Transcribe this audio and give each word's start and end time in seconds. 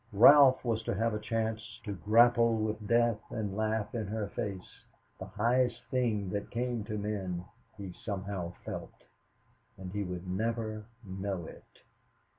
Ralph 0.13 0.65
was 0.65 0.81
to 0.85 0.95
have 0.95 1.13
a 1.13 1.19
chance 1.19 1.79
to 1.83 1.93
grapple 1.93 2.55
with 2.57 2.87
death 2.87 3.19
and 3.29 3.55
laugh 3.55 3.93
in 3.93 4.07
her 4.07 4.29
face 4.29 4.83
the 5.19 5.27
highest 5.27 5.83
thing 5.91 6.31
that 6.31 6.49
came 6.49 6.83
to 6.85 6.97
men, 6.97 7.45
he 7.77 7.93
somehow 7.93 8.53
felt; 8.65 9.03
and 9.77 9.91
he 9.91 10.01
would 10.01 10.27
never 10.27 10.85
know 11.05 11.45
it. 11.45 11.83